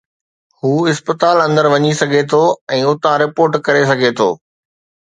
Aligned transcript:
هو 0.59 0.71
اسپتال 0.91 1.37
اندر 1.47 1.65
وڃي 1.73 1.91
سگهي 2.01 2.23
ٿو 2.31 2.41
۽ 2.79 2.81
اتان 2.95 3.15
رپورٽ 3.25 3.53
ڪري 3.69 3.83
سگهي 3.93 4.11
ٿو. 4.23 4.29